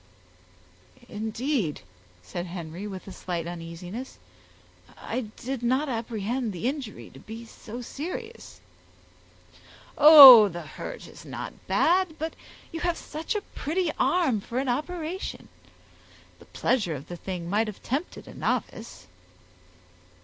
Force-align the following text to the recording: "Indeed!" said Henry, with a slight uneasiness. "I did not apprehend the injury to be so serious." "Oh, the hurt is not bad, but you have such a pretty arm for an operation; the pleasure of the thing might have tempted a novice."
"Indeed!" 1.09 1.81
said 2.23 2.47
Henry, 2.47 2.87
with 2.87 3.05
a 3.07 3.11
slight 3.11 3.45
uneasiness. 3.45 4.17
"I 4.97 5.27
did 5.35 5.61
not 5.61 5.89
apprehend 5.89 6.53
the 6.53 6.67
injury 6.67 7.11
to 7.11 7.19
be 7.19 7.45
so 7.45 7.81
serious." 7.83 8.61
"Oh, 9.99 10.47
the 10.47 10.63
hurt 10.63 11.05
is 11.05 11.23
not 11.23 11.53
bad, 11.67 12.17
but 12.17 12.33
you 12.71 12.79
have 12.79 12.97
such 12.97 13.35
a 13.35 13.41
pretty 13.53 13.91
arm 13.99 14.41
for 14.41 14.57
an 14.57 14.69
operation; 14.69 15.49
the 16.39 16.45
pleasure 16.45 16.95
of 16.95 17.07
the 17.07 17.15
thing 17.15 17.47
might 17.47 17.67
have 17.67 17.83
tempted 17.83 18.27
a 18.27 18.33
novice." 18.33 19.05